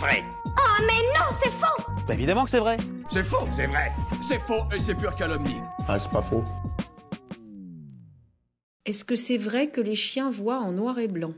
vrai. 0.00 0.24
Oh 0.46 0.82
mais 0.86 1.02
non, 1.14 1.26
c'est 1.42 1.50
faux 1.50 1.92
Bah 2.08 2.14
évidemment 2.14 2.44
que 2.44 2.50
c'est 2.50 2.58
vrai. 2.58 2.78
C'est 3.10 3.22
faux, 3.22 3.46
c'est 3.52 3.66
vrai. 3.66 3.92
C'est 4.26 4.38
faux 4.40 4.64
et 4.74 4.80
c'est 4.80 4.94
pure 4.94 5.14
calomnie. 5.14 5.60
Ah, 5.86 5.98
c'est 5.98 6.10
pas 6.10 6.22
faux. 6.22 6.42
Est-ce 8.86 9.04
que 9.04 9.14
c'est 9.16 9.36
vrai 9.36 9.70
que 9.70 9.80
les 9.80 9.94
chiens 9.94 10.30
voient 10.30 10.58
en 10.58 10.72
noir 10.72 10.98
et 10.98 11.08
blanc? 11.08 11.34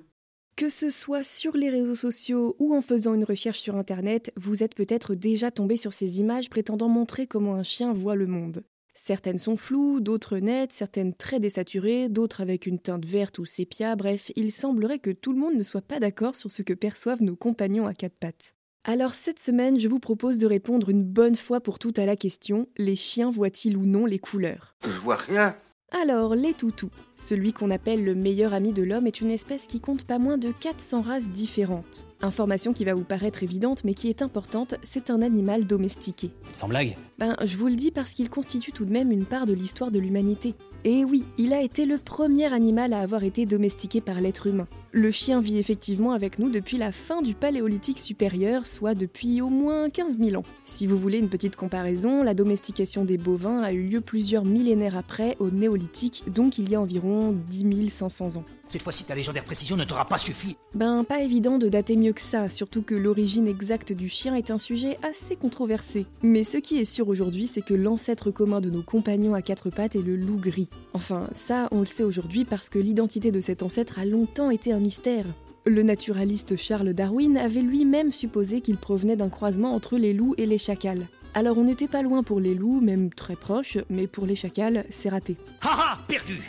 Que 0.57 0.71
ce 0.71 0.91
soit 0.91 1.25
sur 1.25 1.57
les 1.57 1.71
réseaux 1.71 1.97
sociaux 1.97 2.55
ou 2.59 2.75
en 2.77 2.83
faisant 2.83 3.15
une 3.15 3.25
recherche 3.25 3.59
sur 3.59 3.75
Internet, 3.75 4.33
vous 4.37 4.63
êtes 4.63 4.75
peut-être 4.75 5.15
déjà 5.15 5.51
tombé 5.51 5.77
sur 5.77 5.93
ces 5.93 6.21
images 6.21 6.51
prétendant 6.51 6.89
montrer 6.89 7.27
comment 7.27 7.55
un 7.55 7.65
chien 7.65 7.93
voit 7.93 8.15
le 8.15 8.27
monde. 8.27 8.63
Certaines 8.95 9.39
sont 9.39 9.57
floues, 9.57 10.01
d'autres 10.01 10.39
nettes, 10.39 10.73
certaines 10.73 11.15
très 11.15 11.41
désaturées, 11.41 12.09
d'autres 12.09 12.41
avec 12.41 12.67
une 12.67 12.79
teinte 12.79 13.07
verte 13.07 13.39
ou 13.39 13.47
sépia, 13.47 13.97
bref, 13.97 14.31
il 14.37 14.53
semblerait 14.53 14.99
que 14.99 15.11
tout 15.11 15.33
le 15.33 15.39
monde 15.39 15.55
ne 15.55 15.63
soit 15.63 15.81
pas 15.81 15.99
d'accord 15.99 16.37
sur 16.37 16.51
ce 16.51 16.63
que 16.63 16.75
perçoivent 16.75 17.23
nos 17.23 17.37
compagnons 17.37 17.87
à 17.87 17.95
quatre 17.95 18.17
pattes. 18.19 18.55
Alors 18.85 19.15
cette 19.15 19.39
semaine, 19.39 19.79
je 19.79 19.89
vous 19.89 20.01
propose 20.01 20.39
de 20.39 20.47
répondre 20.47 20.91
une 20.91 21.05
bonne 21.05 21.37
fois 21.37 21.61
pour 21.61 21.79
toutes 21.79 22.01
à 22.01 22.07
la 22.07 22.17
question 22.17 22.67
les 22.77 22.97
chiens 22.97 23.31
voient-ils 23.31 23.77
ou 23.77 23.87
non 23.87 24.07
les 24.07 24.19
couleurs? 24.19 24.75
Je 24.85 24.99
vois 24.99 25.17
rien. 25.17 25.57
alors, 25.93 26.35
les 26.35 26.53
toutous. 26.53 26.91
Celui 27.17 27.53
qu'on 27.53 27.71
appelle 27.71 28.05
le 28.05 28.15
meilleur 28.15 28.55
ami 28.55 28.73
de 28.73 28.83
l'homme 28.83 29.07
est 29.07 29.21
une 29.21 29.31
espèce 29.31 29.67
qui 29.67 29.79
compte 29.79 30.05
pas 30.05 30.19
moins 30.19 30.39
de 30.39 30.51
400 30.51 31.03
races 31.03 31.29
différentes. 31.29 32.05
Information 32.23 32.73
qui 32.73 32.85
va 32.85 32.95
vous 32.95 33.03
paraître 33.03 33.43
évidente 33.43 33.83
mais 33.85 33.95
qui 33.95 34.09
est 34.09 34.23
importante, 34.23 34.77
c'est 34.85 35.11
un 35.11 35.23
animal 35.23 35.67
domestiqué. 35.67 36.31
Sans 36.53 36.69
blague. 36.69 36.97
Ben, 37.19 37.37
je 37.45 37.57
vous 37.57 37.67
le 37.67 37.75
dis 37.75 37.91
parce 37.91 38.15
qu'il 38.15 38.31
constitue 38.31 38.71
tout 38.71 38.85
de 38.85 38.93
même 38.93 39.11
une 39.11 39.25
part 39.25 39.45
de 39.45 39.53
l'histoire 39.53 39.91
de 39.91 39.99
l'humanité. 39.99 40.55
Et 40.85 41.05
oui, 41.05 41.25
il 41.39 41.53
a 41.53 41.63
été 41.63 41.85
le 41.85 41.99
premier 41.99 42.53
animal 42.53 42.93
à 42.93 43.01
avoir 43.01 43.23
été 43.25 43.47
domestiqué 43.47 44.01
par 44.01 44.21
l'être 44.21 44.47
humain. 44.49 44.67
Le 44.91 45.11
chien 45.11 45.41
vit 45.41 45.59
effectivement 45.59 46.13
avec 46.13 46.39
nous 46.39 46.51
depuis 46.51 46.77
la 46.77 46.93
fin 46.93 47.23
du 47.23 47.35
Paléolithique 47.35 48.01
supérieur, 48.01 48.67
soit 48.67 48.95
depuis 48.95 49.41
au 49.41 49.49
moins 49.49 49.91
15 49.91 50.19
000 50.19 50.41
ans. 50.41 50.45
Si 50.65 50.87
vous 50.87 50.99
voulez 50.99 51.19
une 51.19 51.29
petite 51.29 51.57
comparaison, 51.57 52.23
la 52.23 52.35
domestication 52.35 53.05
des 53.05 53.17
bovins 53.17 53.63
a 53.63 53.73
eu 53.73 53.83
lieu 53.83 54.01
plusieurs 54.01 54.45
millénaires 54.45 54.97
après, 54.97 55.37
au 55.39 55.51
Néolithique, 55.51 56.25
donc 56.33 56.59
il 56.59 56.69
y 56.69 56.75
a 56.75 56.81
environ 56.81 57.33
10 57.33 57.89
500 57.89 58.37
ans. 58.37 58.45
Cette 58.73 58.81
fois-ci, 58.81 59.05
ta 59.05 59.15
légendaire 59.15 59.45
précision 59.45 59.77
ne 59.77 59.85
t'aura 59.85 60.07
pas 60.07 60.17
suffi. 60.17 60.57
Ben, 60.75 61.05
pas 61.05 61.21
évident 61.21 61.59
de 61.59 61.69
dater 61.69 61.95
mieux 61.95 62.15
que 62.15 62.23
ça, 62.23 62.49
surtout 62.49 62.81
que 62.81 62.95
l'origine 62.95 63.47
exacte 63.47 63.93
du 63.93 64.09
chien 64.09 64.35
est 64.35 64.51
un 64.51 64.57
sujet 64.57 64.97
assez 65.03 65.37
controversé. 65.37 66.07
Mais 66.23 66.43
ce 66.43 66.57
qui 66.57 66.79
est 66.79 66.87
sûr 66.87 67.07
aujourd'hui, 67.09 67.47
c'est 67.49 67.61
que 67.61 67.75
l'ancêtre 67.75 68.31
commun 68.31 68.63
de 68.63 68.71
nos 68.71 68.81
compagnons 68.81 69.35
à 69.35 69.43
quatre 69.43 69.69
pattes 69.69 69.95
est 69.95 70.01
le 70.01 70.17
loup 70.17 70.39
gris. 70.39 70.71
Enfin, 70.95 71.29
ça, 71.35 71.69
on 71.71 71.81
le 71.81 71.87
sait 71.87 72.03
aujourd'hui 72.03 72.47
parce 72.47 72.71
que 72.71 72.79
l'identité 72.79 73.31
de 73.31 73.43
cet 73.43 73.63
ancêtre 73.63 73.99
a 73.99 74.07
longtemps 74.07 74.51
été 74.51 74.73
un 74.73 74.81
mystère. 74.81 75.27
Le 75.67 75.83
naturaliste 75.83 76.57
Charles 76.57 76.95
Darwin 76.95 77.37
avait 77.37 77.61
lui-même 77.61 78.11
supposé 78.11 78.63
qu'il 78.63 78.79
provenait 78.79 79.17
d'un 79.17 79.29
croisement 79.29 79.75
entre 79.75 79.99
les 79.99 80.15
loups 80.15 80.35
et 80.39 80.47
les 80.47 80.57
chacals. 80.57 81.07
Alors 81.35 81.59
on 81.59 81.65
n'était 81.65 81.89
pas 81.89 82.01
loin 82.01 82.23
pour 82.23 82.41
les 82.41 82.55
loups, 82.55 82.81
même 82.81 83.13
très 83.13 83.37
proche, 83.37 83.77
mais 83.91 84.07
pour 84.07 84.25
les 84.25 84.35
chacals, 84.35 84.87
c'est 84.89 85.11
raté. 85.11 85.37
Haha, 85.61 85.99
perdu 86.09 86.41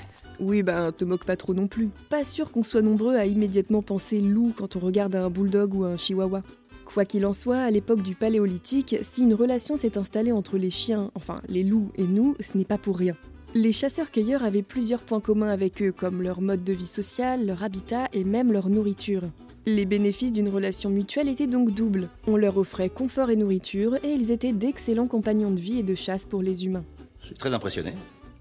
Oui, 0.44 0.62
ben, 0.62 0.92
te 0.92 1.06
moque 1.06 1.24
pas 1.24 1.38
trop 1.38 1.54
non 1.54 1.68
plus. 1.68 1.90
Pas 2.10 2.26
sûr 2.26 2.52
qu'on 2.52 2.64
soit 2.64 2.82
nombreux 2.82 3.16
à 3.16 3.26
immédiatement 3.26 3.82
penser 3.82 4.20
loup 4.20 4.52
quand 4.56 4.76
on 4.76 4.80
regarde 4.80 5.16
un 5.16 5.30
bulldog 5.30 5.74
ou 5.74 5.86
un 5.86 5.96
chihuahua. 5.96 6.44
Quoi 6.84 7.06
qu'il 7.06 7.26
en 7.26 7.32
soit, 7.32 7.60
à 7.60 7.72
l'époque 7.72 8.02
du 8.02 8.14
Paléolithique, 8.14 8.98
si 9.04 9.24
une 9.24 9.34
relation 9.34 9.78
s'est 9.78 9.98
installée 9.98 10.34
entre 10.34 10.58
les 10.58 10.70
chiens, 10.70 11.12
enfin 11.16 11.38
les 11.48 11.64
loups 11.64 11.92
et 11.96 12.08
nous, 12.08 12.36
ce 12.42 12.58
n'est 12.58 12.66
pas 12.66 12.78
pour 12.78 12.98
rien. 12.98 13.16
Les 13.56 13.72
chasseurs-cueilleurs 13.72 14.44
avaient 14.44 14.64
plusieurs 14.64 15.02
points 15.02 15.22
communs 15.22 15.48
avec 15.48 15.82
eux, 15.82 15.94
comme 15.94 16.22
leur 16.22 16.42
mode 16.42 16.66
de 16.66 16.74
vie 16.74 16.88
social, 16.88 17.46
leur 17.46 17.64
habitat 17.64 18.10
et 18.12 18.26
même 18.26 18.52
leur 18.52 18.70
nourriture. 18.70 19.24
Les 19.66 19.86
bénéfices 19.86 20.34
d'une 20.34 20.50
relation 20.50 20.90
mutuelle 20.90 21.30
étaient 21.30 21.48
donc 21.48 21.72
doubles. 21.72 22.10
On 22.28 22.36
leur 22.36 22.58
offrait 22.58 22.90
confort 22.90 23.30
et 23.30 23.38
nourriture, 23.38 23.96
et 24.04 24.12
ils 24.12 24.32
étaient 24.32 24.52
d'excellents 24.52 25.08
compagnons 25.08 25.52
de 25.52 25.60
vie 25.60 25.80
et 25.80 25.84
de 25.84 25.96
chasse 25.96 26.26
pour 26.26 26.42
les 26.42 26.66
humains. 26.66 26.84
Je 27.22 27.28
suis 27.28 27.36
très 27.36 27.54
impressionné. 27.54 27.94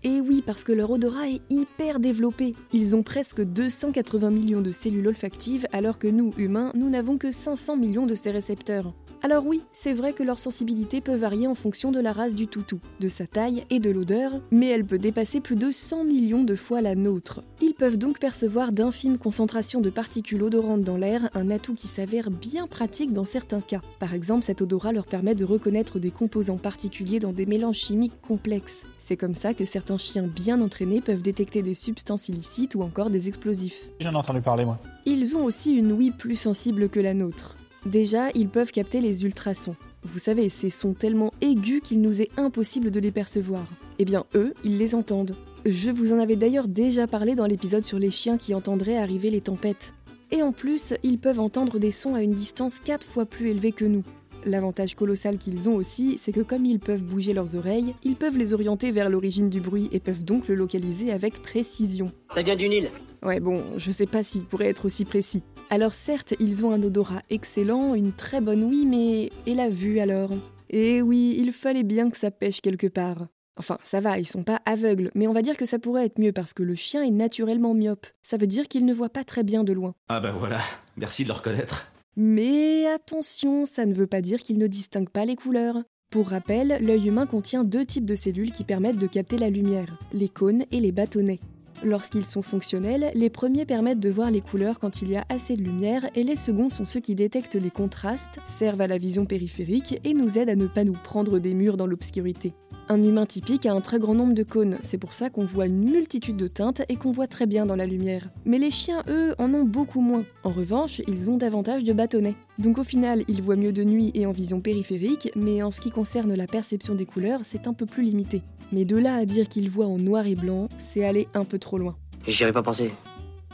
Et 0.04 0.20
oui, 0.20 0.42
parce 0.44 0.64
que 0.64 0.72
leur 0.72 0.90
odorat 0.90 1.28
est 1.28 1.42
hyper 1.48 2.00
développé. 2.00 2.54
Ils 2.72 2.96
ont 2.96 3.04
presque 3.04 3.40
280 3.40 4.30
millions 4.30 4.60
de 4.60 4.72
cellules 4.72 5.06
olfactives, 5.06 5.66
alors 5.72 5.98
que 5.98 6.08
nous, 6.08 6.32
humains, 6.38 6.72
nous 6.74 6.90
n'avons 6.90 7.18
que 7.18 7.30
500 7.30 7.76
millions 7.76 8.06
de 8.06 8.16
ces 8.16 8.32
récepteurs. 8.32 8.94
Alors 9.24 9.46
oui, 9.46 9.62
c'est 9.72 9.92
vrai 9.92 10.12
que 10.12 10.24
leur 10.24 10.40
sensibilité 10.40 11.00
peut 11.00 11.14
varier 11.14 11.46
en 11.46 11.54
fonction 11.54 11.92
de 11.92 12.00
la 12.00 12.12
race 12.12 12.34
du 12.34 12.48
toutou, 12.48 12.80
de 12.98 13.08
sa 13.08 13.28
taille 13.28 13.64
et 13.70 13.78
de 13.78 13.88
l'odeur, 13.88 14.40
mais 14.50 14.66
elle 14.66 14.84
peut 14.84 14.98
dépasser 14.98 15.40
plus 15.40 15.54
de 15.54 15.70
100 15.70 16.02
millions 16.02 16.42
de 16.42 16.56
fois 16.56 16.80
la 16.80 16.96
nôtre. 16.96 17.44
Ils 17.60 17.74
peuvent 17.74 17.98
donc 17.98 18.18
percevoir 18.18 18.72
d'infimes 18.72 19.18
concentrations 19.18 19.80
de 19.80 19.90
particules 19.90 20.42
odorantes 20.42 20.82
dans 20.82 20.96
l'air, 20.96 21.30
un 21.34 21.50
atout 21.50 21.74
qui 21.74 21.86
s'avère 21.86 22.32
bien 22.32 22.66
pratique 22.66 23.12
dans 23.12 23.24
certains 23.24 23.60
cas. 23.60 23.82
Par 24.00 24.12
exemple, 24.12 24.42
cet 24.42 24.60
odorat 24.60 24.90
leur 24.90 25.06
permet 25.06 25.36
de 25.36 25.44
reconnaître 25.44 26.00
des 26.00 26.10
composants 26.10 26.58
particuliers 26.58 27.20
dans 27.20 27.32
des 27.32 27.46
mélanges 27.46 27.78
chimiques 27.78 28.20
complexes. 28.26 28.82
C'est 28.98 29.16
comme 29.16 29.34
ça 29.34 29.54
que 29.54 29.64
certains 29.98 30.12
chiens 30.12 30.28
bien 30.28 30.60
entraînés 30.60 31.00
peuvent 31.00 31.22
détecter 31.22 31.62
des 31.62 31.74
substances 31.74 32.28
illicites 32.28 32.74
ou 32.74 32.82
encore 32.82 33.10
des 33.10 33.28
explosifs. 33.28 33.88
J'en 34.00 34.12
ai 34.12 34.16
entendu 34.16 34.40
parler 34.40 34.64
moi. 34.64 34.78
Ils 35.06 35.36
ont 35.36 35.44
aussi 35.44 35.72
une 35.72 35.92
ouïe 35.92 36.10
plus 36.10 36.36
sensible 36.36 36.88
que 36.88 37.00
la 37.00 37.14
nôtre. 37.14 37.56
Déjà, 37.84 38.30
ils 38.34 38.48
peuvent 38.48 38.70
capter 38.70 39.00
les 39.00 39.24
ultrasons. 39.24 39.76
Vous 40.04 40.18
savez, 40.18 40.48
ces 40.48 40.70
sons 40.70 40.94
tellement 40.94 41.32
aigus 41.40 41.80
qu'il 41.82 42.00
nous 42.00 42.20
est 42.20 42.30
impossible 42.36 42.90
de 42.90 43.00
les 43.00 43.10
percevoir. 43.10 43.64
Eh 43.98 44.04
bien, 44.04 44.24
eux, 44.34 44.54
ils 44.64 44.78
les 44.78 44.94
entendent. 44.94 45.34
Je 45.66 45.90
vous 45.90 46.12
en 46.12 46.18
avais 46.18 46.36
d'ailleurs 46.36 46.68
déjà 46.68 47.06
parlé 47.06 47.34
dans 47.34 47.46
l'épisode 47.46 47.84
sur 47.84 47.98
les 47.98 48.10
chiens 48.10 48.38
qui 48.38 48.54
entendraient 48.54 48.98
arriver 48.98 49.30
les 49.30 49.40
tempêtes. 49.40 49.92
Et 50.30 50.42
en 50.42 50.52
plus, 50.52 50.94
ils 51.02 51.18
peuvent 51.18 51.40
entendre 51.40 51.78
des 51.78 51.92
sons 51.92 52.14
à 52.14 52.22
une 52.22 52.32
distance 52.32 52.78
4 52.78 53.06
fois 53.06 53.26
plus 53.26 53.50
élevée 53.50 53.72
que 53.72 53.84
nous. 53.84 54.04
L'avantage 54.44 54.94
colossal 54.94 55.38
qu'ils 55.38 55.68
ont 55.68 55.76
aussi, 55.76 56.18
c'est 56.18 56.32
que 56.32 56.40
comme 56.40 56.64
ils 56.64 56.80
peuvent 56.80 57.02
bouger 57.02 57.32
leurs 57.32 57.54
oreilles, 57.54 57.94
ils 58.02 58.16
peuvent 58.16 58.36
les 58.36 58.54
orienter 58.54 58.90
vers 58.90 59.08
l'origine 59.08 59.48
du 59.48 59.60
bruit 59.60 59.88
et 59.92 60.00
peuvent 60.00 60.24
donc 60.24 60.48
le 60.48 60.54
localiser 60.54 61.12
avec 61.12 61.42
précision. 61.42 62.10
Ça 62.28 62.42
vient 62.42 62.56
du 62.56 62.68
Nil. 62.68 62.90
Ouais, 63.22 63.38
bon, 63.38 63.62
je 63.76 63.90
sais 63.92 64.06
pas 64.06 64.24
s'ils 64.24 64.44
pourraient 64.44 64.68
être 64.68 64.86
aussi 64.86 65.04
précis. 65.04 65.44
Alors 65.70 65.94
certes, 65.94 66.34
ils 66.40 66.64
ont 66.64 66.72
un 66.72 66.82
odorat 66.82 67.22
excellent, 67.30 67.94
une 67.94 68.12
très 68.12 68.40
bonne 68.40 68.64
ouïe, 68.64 68.84
mais... 68.84 69.30
Et 69.46 69.54
la 69.54 69.68
vue 69.68 70.00
alors? 70.00 70.30
Eh 70.70 71.02
oui, 71.02 71.36
il 71.38 71.52
fallait 71.52 71.84
bien 71.84 72.10
que 72.10 72.16
ça 72.16 72.30
pêche 72.30 72.60
quelque 72.60 72.88
part. 72.88 73.28
Enfin, 73.58 73.78
ça 73.84 74.00
va, 74.00 74.18
ils 74.18 74.26
sont 74.26 74.42
pas 74.42 74.60
aveugles, 74.64 75.10
mais 75.14 75.28
on 75.28 75.32
va 75.32 75.42
dire 75.42 75.56
que 75.56 75.66
ça 75.66 75.78
pourrait 75.78 76.06
être 76.06 76.18
mieux 76.18 76.32
parce 76.32 76.54
que 76.54 76.62
le 76.62 76.74
chien 76.74 77.02
est 77.02 77.10
naturellement 77.10 77.74
myope. 77.74 78.06
Ça 78.22 78.38
veut 78.38 78.46
dire 78.46 78.66
qu'il 78.66 78.86
ne 78.86 78.94
voit 78.94 79.10
pas 79.10 79.24
très 79.24 79.44
bien 79.44 79.62
de 79.62 79.72
loin. 79.72 79.94
Ah 80.08 80.20
bah 80.20 80.34
voilà, 80.36 80.60
merci 80.96 81.22
de 81.22 81.28
le 81.28 81.34
reconnaître. 81.34 81.91
Mais 82.16 82.86
attention, 82.86 83.64
ça 83.64 83.86
ne 83.86 83.94
veut 83.94 84.06
pas 84.06 84.20
dire 84.20 84.40
qu'il 84.40 84.58
ne 84.58 84.66
distingue 84.66 85.08
pas 85.08 85.24
les 85.24 85.36
couleurs. 85.36 85.82
Pour 86.10 86.28
rappel, 86.28 86.76
l'œil 86.82 87.08
humain 87.08 87.24
contient 87.24 87.64
deux 87.64 87.86
types 87.86 88.04
de 88.04 88.14
cellules 88.14 88.52
qui 88.52 88.64
permettent 88.64 88.98
de 88.98 89.06
capter 89.06 89.38
la 89.38 89.48
lumière, 89.48 89.98
les 90.12 90.28
cônes 90.28 90.64
et 90.70 90.80
les 90.80 90.92
bâtonnets. 90.92 91.40
Lorsqu'ils 91.84 92.24
sont 92.24 92.42
fonctionnels, 92.42 93.10
les 93.14 93.28
premiers 93.28 93.66
permettent 93.66 93.98
de 93.98 94.08
voir 94.08 94.30
les 94.30 94.40
couleurs 94.40 94.78
quand 94.78 95.02
il 95.02 95.10
y 95.10 95.16
a 95.16 95.24
assez 95.28 95.56
de 95.56 95.62
lumière 95.62 96.08
et 96.14 96.22
les 96.22 96.36
seconds 96.36 96.68
sont 96.68 96.84
ceux 96.84 97.00
qui 97.00 97.16
détectent 97.16 97.56
les 97.56 97.70
contrastes, 97.70 98.38
servent 98.46 98.82
à 98.82 98.86
la 98.86 98.98
vision 98.98 99.26
périphérique 99.26 100.00
et 100.04 100.14
nous 100.14 100.38
aident 100.38 100.50
à 100.50 100.56
ne 100.56 100.68
pas 100.68 100.84
nous 100.84 100.92
prendre 100.92 101.40
des 101.40 101.54
murs 101.54 101.76
dans 101.76 101.88
l'obscurité. 101.88 102.54
Un 102.88 103.02
humain 103.02 103.26
typique 103.26 103.66
a 103.66 103.72
un 103.72 103.80
très 103.80 103.98
grand 103.98 104.14
nombre 104.14 104.34
de 104.34 104.42
cônes, 104.44 104.78
c'est 104.82 104.98
pour 104.98 105.12
ça 105.12 105.30
qu'on 105.30 105.44
voit 105.44 105.66
une 105.66 105.82
multitude 105.90 106.36
de 106.36 106.46
teintes 106.46 106.82
et 106.88 106.96
qu'on 106.96 107.10
voit 107.10 107.26
très 107.26 107.46
bien 107.46 107.66
dans 107.66 107.76
la 107.76 107.86
lumière. 107.86 108.28
Mais 108.44 108.58
les 108.58 108.70
chiens, 108.70 109.02
eux, 109.08 109.34
en 109.38 109.52
ont 109.54 109.64
beaucoup 109.64 110.00
moins. 110.00 110.24
En 110.44 110.50
revanche, 110.50 111.00
ils 111.08 111.30
ont 111.30 111.36
davantage 111.36 111.84
de 111.84 111.92
bâtonnets. 111.92 112.36
Donc 112.58 112.78
au 112.78 112.84
final, 112.84 113.24
ils 113.28 113.42
voient 113.42 113.56
mieux 113.56 113.72
de 113.72 113.82
nuit 113.82 114.12
et 114.14 114.26
en 114.26 114.32
vision 114.32 114.60
périphérique, 114.60 115.30
mais 115.34 115.62
en 115.62 115.70
ce 115.72 115.80
qui 115.80 115.90
concerne 115.90 116.34
la 116.34 116.46
perception 116.46 116.94
des 116.94 117.06
couleurs, 117.06 117.40
c'est 117.44 117.66
un 117.66 117.72
peu 117.72 117.86
plus 117.86 118.02
limité. 118.02 118.42
Mais 118.72 118.86
de 118.86 118.96
là 118.96 119.16
à 119.16 119.26
dire 119.26 119.48
qu'ils 119.48 119.68
voient 119.68 119.86
en 119.86 119.98
noir 119.98 120.26
et 120.26 120.34
blanc, 120.34 120.68
c'est 120.82 121.04
aller 121.04 121.28
un 121.34 121.44
peu 121.44 121.58
trop 121.58 121.78
loin. 121.78 121.96
J'y 122.26 122.44
avais 122.44 122.52
pas 122.52 122.62
pensé. 122.62 122.92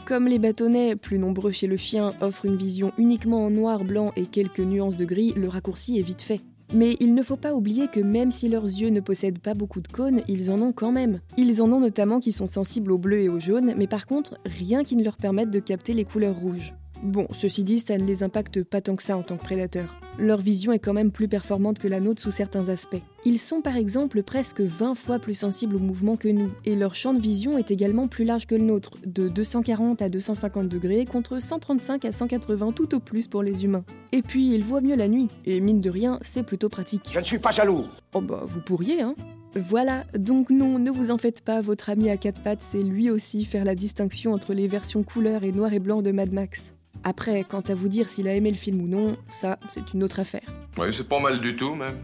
Comme 0.05 0.27
les 0.27 0.39
bâtonnets, 0.39 0.95
plus 0.95 1.19
nombreux 1.19 1.51
chez 1.51 1.67
le 1.67 1.77
chien, 1.77 2.13
offrent 2.21 2.45
une 2.45 2.57
vision 2.57 2.91
uniquement 2.97 3.45
en 3.45 3.51
noir, 3.51 3.83
blanc 3.83 4.11
et 4.15 4.25
quelques 4.25 4.59
nuances 4.59 4.95
de 4.95 5.05
gris, 5.05 5.33
le 5.35 5.47
raccourci 5.47 5.99
est 5.99 6.03
vite 6.03 6.23
fait. 6.23 6.41
Mais 6.73 6.97
il 6.99 7.15
ne 7.15 7.23
faut 7.23 7.35
pas 7.35 7.53
oublier 7.53 7.87
que 7.87 7.99
même 7.99 8.29
si 8.29 8.47
leurs 8.47 8.65
yeux 8.65 8.89
ne 8.89 8.99
possèdent 8.99 9.39
pas 9.39 9.55
beaucoup 9.55 9.81
de 9.81 9.87
cônes, 9.87 10.21
ils 10.27 10.51
en 10.51 10.61
ont 10.61 10.71
quand 10.71 10.91
même. 10.91 11.19
Ils 11.37 11.61
en 11.61 11.71
ont 11.71 11.79
notamment 11.79 12.19
qui 12.19 12.31
sont 12.31 12.47
sensibles 12.47 12.91
au 12.91 12.97
bleu 12.97 13.21
et 13.21 13.29
au 13.29 13.39
jaune, 13.39 13.73
mais 13.75 13.87
par 13.87 14.05
contre, 14.05 14.37
rien 14.45 14.83
qui 14.83 14.95
ne 14.95 15.03
leur 15.03 15.17
permette 15.17 15.49
de 15.49 15.59
capter 15.59 15.93
les 15.93 16.05
couleurs 16.05 16.35
rouges. 16.35 16.73
Bon, 17.01 17.27
ceci 17.31 17.63
dit, 17.63 17.79
ça 17.79 17.97
ne 17.97 18.03
les 18.03 18.23
impacte 18.23 18.63
pas 18.63 18.81
tant 18.81 18.95
que 18.97 19.03
ça 19.03 19.15
en 19.15 19.21
tant 19.21 19.37
que 19.37 19.43
prédateurs. 19.43 19.95
Leur 20.17 20.41
vision 20.41 20.73
est 20.73 20.79
quand 20.79 20.93
même 20.93 21.11
plus 21.11 21.29
performante 21.29 21.79
que 21.79 21.87
la 21.87 22.01
nôtre 22.01 22.21
sous 22.21 22.31
certains 22.31 22.67
aspects. 22.67 23.01
Ils 23.23 23.39
sont 23.39 23.61
par 23.61 23.77
exemple 23.77 24.21
presque 24.21 24.59
20 24.59 24.95
fois 24.95 25.17
plus 25.17 25.33
sensibles 25.33 25.77
au 25.77 25.79
mouvement 25.79 26.17
que 26.17 26.27
nous, 26.27 26.51
et 26.65 26.75
leur 26.75 26.95
champ 26.95 27.13
de 27.13 27.21
vision 27.21 27.57
est 27.57 27.71
également 27.71 28.09
plus 28.09 28.25
large 28.25 28.47
que 28.47 28.55
le 28.55 28.65
nôtre, 28.65 28.91
de 29.05 29.29
240 29.29 30.01
à 30.01 30.09
250 30.09 30.67
degrés 30.67 31.05
contre 31.05 31.41
135 31.41 32.03
à 32.03 32.11
180 32.11 32.73
tout 32.73 32.93
au 32.93 32.99
plus 32.99 33.27
pour 33.27 33.43
les 33.43 33.63
humains. 33.63 33.85
Et 34.11 34.21
puis 34.21 34.53
ils 34.53 34.63
voient 34.63 34.81
mieux 34.81 34.97
la 34.97 35.07
nuit, 35.07 35.29
et 35.45 35.61
mine 35.61 35.79
de 35.79 35.89
rien, 35.89 36.19
c'est 36.21 36.43
plutôt 36.43 36.67
pratique. 36.67 37.09
Je 37.13 37.19
ne 37.19 37.23
suis 37.23 37.39
pas 37.39 37.51
jaloux. 37.51 37.85
Oh 38.13 38.19
bah 38.19 38.43
vous 38.45 38.59
pourriez, 38.59 39.01
hein 39.01 39.15
voilà, 39.55 40.03
donc 40.15 40.51
non, 40.51 40.77
ne 40.77 40.91
vous 40.91 41.09
en 41.09 41.17
faites 41.17 41.41
pas, 41.41 41.61
votre 41.61 41.89
ami 41.89 42.09
à 42.09 42.17
quatre 42.17 42.43
pattes 42.43 42.61
sait 42.61 42.83
lui 42.83 43.09
aussi 43.09 43.45
faire 43.45 43.65
la 43.65 43.73
distinction 43.73 44.33
entre 44.33 44.53
les 44.53 44.67
versions 44.67 45.01
couleur 45.01 45.43
et 45.43 45.51
noir 45.51 45.73
et 45.73 45.79
blanc 45.79 46.03
de 46.03 46.11
Mad 46.11 46.31
Max. 46.31 46.73
Après, 47.03 47.43
quant 47.43 47.61
à 47.61 47.73
vous 47.73 47.87
dire 47.87 48.09
s'il 48.09 48.27
a 48.27 48.35
aimé 48.35 48.51
le 48.51 48.57
film 48.57 48.81
ou 48.81 48.87
non, 48.87 49.17
ça, 49.27 49.59
c'est 49.69 49.93
une 49.93 50.03
autre 50.03 50.19
affaire. 50.19 50.53
Oui, 50.77 50.87
c'est 50.91 51.07
pas 51.07 51.19
mal 51.19 51.39
du 51.39 51.55
tout, 51.55 51.75
même. 51.75 51.97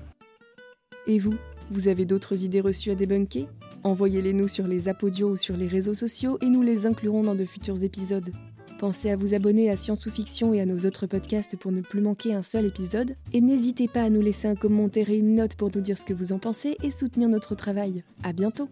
Et 1.08 1.20
vous 1.20 1.36
Vous 1.72 1.88
avez 1.88 2.06
d'autres 2.06 2.44
idées 2.44 2.62
reçues 2.62 2.92
à 2.92 2.96
débunker? 2.96 3.48
Envoyez-les 3.84 4.34
nous 4.34 4.48
sur 4.48 4.68
les 4.68 4.88
apodios 4.88 5.32
ou 5.32 5.36
sur 5.36 5.56
les 5.58 5.68
réseaux 5.68 5.94
sociaux 5.94 6.38
et 6.42 6.50
nous 6.50 6.62
les 6.62 6.86
inclurons 6.86 7.24
dans 7.24 7.36
de 7.36 7.46
futurs 7.46 7.84
épisodes. 7.84 8.32
Pensez 8.80 9.10
à 9.10 9.16
vous 9.16 9.34
abonner 9.34 9.70
à 9.70 9.78
Science 9.78 10.06
ou 10.06 10.12
Fiction 10.12 10.54
et 10.54 10.60
à 10.60 10.66
nos 10.66 10.80
autres 10.80 11.08
podcasts 11.08 11.56
pour 11.56 11.72
ne 11.72 11.82
plus 11.82 12.02
manquer 12.02 12.34
un 12.34 12.44
seul 12.44 12.66
épisode. 12.66 13.16
Et 13.32 13.42
n'hésitez 13.42 13.88
pas 13.88 14.04
à 14.04 14.10
nous 14.10 14.22
laisser 14.22 14.48
un 14.48 14.56
commentaire 14.56 15.10
et 15.10 15.18
une 15.18 15.36
note 15.36 15.56
pour 15.56 15.70
nous 15.74 15.82
dire 15.82 15.98
ce 15.98 16.06
que 16.06 16.14
vous 16.14 16.34
en 16.34 16.40
pensez 16.40 16.76
et 16.84 16.92
soutenir 16.92 17.30
notre 17.30 17.56
travail. 17.56 18.04
À 18.24 18.34
bientôt! 18.34 18.70